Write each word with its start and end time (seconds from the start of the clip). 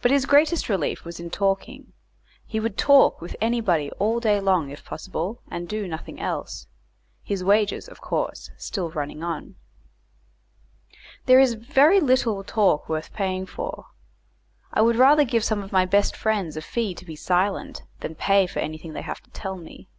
But 0.00 0.10
his 0.10 0.24
greatest 0.24 0.70
relief 0.70 1.04
was 1.04 1.20
in 1.20 1.28
talking; 1.28 1.92
he 2.46 2.58
would 2.58 2.78
talk 2.78 3.20
with 3.20 3.36
anybody 3.42 3.90
all 3.98 4.18
day 4.18 4.40
long 4.40 4.70
if 4.70 4.86
possible, 4.86 5.42
and 5.50 5.68
do 5.68 5.86
nothing 5.86 6.18
else; 6.18 6.66
his 7.22 7.44
wages, 7.44 7.86
of 7.86 8.00
course, 8.00 8.50
still 8.56 8.90
running 8.90 9.22
on. 9.22 9.56
There 11.26 11.38
is 11.40 11.52
very 11.56 12.00
little 12.00 12.42
talk 12.42 12.88
worth 12.88 13.12
paying 13.12 13.44
for. 13.44 13.88
I 14.72 14.80
would 14.80 14.96
rather 14.96 15.24
give 15.24 15.44
some 15.44 15.62
of 15.62 15.70
my 15.72 15.84
best 15.84 16.16
friends 16.16 16.56
a 16.56 16.62
fee 16.62 16.94
to 16.94 17.04
be 17.04 17.14
silent, 17.14 17.82
than 18.00 18.14
pay 18.14 18.46
for 18.46 18.60
anything 18.60 18.94
they 18.94 19.02
have 19.02 19.20
to 19.20 19.30
tell 19.32 19.56
me. 19.58 19.90